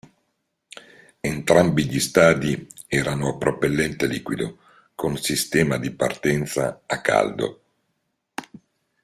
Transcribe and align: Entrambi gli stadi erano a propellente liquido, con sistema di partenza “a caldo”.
Entrambi 1.21 1.85
gli 1.85 1.99
stadi 1.99 2.67
erano 2.87 3.29
a 3.29 3.37
propellente 3.37 4.07
liquido, 4.07 4.57
con 4.95 5.15
sistema 5.17 5.77
di 5.77 5.91
partenza 5.91 6.81
“a 6.87 7.01
caldo”. 7.01 7.61